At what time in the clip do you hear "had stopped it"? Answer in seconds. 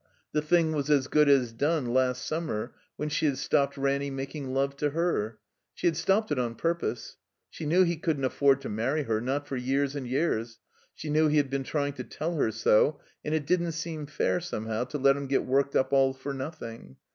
5.85-6.39